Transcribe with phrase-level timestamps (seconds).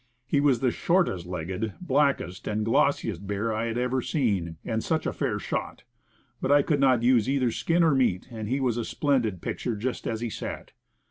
[0.25, 5.05] He was the shortest legged, blackest, and glossiest bear I had ever seen; and such
[5.05, 5.83] a fair shot.
[6.41, 9.75] But I could not use either skin or meat, and he was a splendid picture
[9.75, 10.71] just as he sat.